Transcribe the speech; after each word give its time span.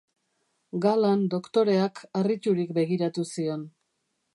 Galan 0.85 1.21
doktoreak 1.35 2.03
harriturik 2.21 2.77
begiratu 2.83 3.31
zion. 3.35 3.73